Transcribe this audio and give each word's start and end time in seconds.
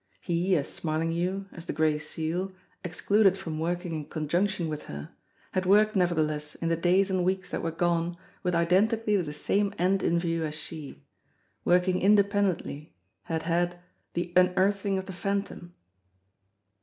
He, 0.19 0.55
as 0.55 0.67
Smarling 0.67 1.11
hue, 1.11 1.45
as 1.51 1.67
the 1.67 1.73
Gray 1.73 1.99
Seal, 1.99 2.51
excluded 2.83 3.37
from 3.37 3.59
working 3.59 3.93
in 3.93 4.05
conjunction 4.05 4.67
with 4.67 4.85
her, 4.85 5.11
had 5.51 5.67
worked 5.67 5.95
nevertheless 5.95 6.55
in 6.55 6.69
the 6.69 6.75
days 6.75 7.11
and 7.11 7.23
weeks 7.23 7.49
that 7.51 7.61
were 7.61 7.69
gone 7.69 8.17
with 8.41 8.55
identically 8.55 9.21
the 9.21 9.31
same 9.31 9.75
end 9.77 10.01
in 10.01 10.17
view 10.17 10.43
as 10.43 10.55
she, 10.55 11.03
working 11.63 12.01
independently, 12.01 12.95
had 13.25 13.43
had 13.43 13.77
the 14.15 14.33
unearthing 14.35 14.97
of 14.97 15.05
the 15.05 15.13
Phantom. 15.13 15.75